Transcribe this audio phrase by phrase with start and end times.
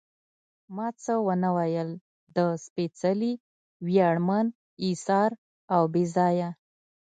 [0.75, 1.89] ما څه ونه ویل،
[2.35, 3.33] د سپېڅلي،
[3.87, 4.47] ویاړمن،
[4.87, 5.29] اېثار
[5.73, 6.49] او بې ځایه.